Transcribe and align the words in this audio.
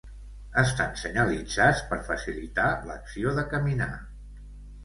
Estan 0.61 0.95
senyalitzats 1.01 1.83
per 1.91 1.99
facilitar 2.09 2.67
l’acció 2.89 3.35
de 3.41 3.45
caminar. 3.55 3.93